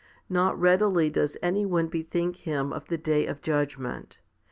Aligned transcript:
Not 0.29 0.59
readily 0.59 1.11
does 1.11 1.37
any 1.43 1.63
one 1.63 1.85
bethink 1.87 2.37
him 2.37 2.73
of 2.73 2.87
the 2.87 2.97
day 2.97 3.27
of 3.27 3.39
judgment. 3.43 4.17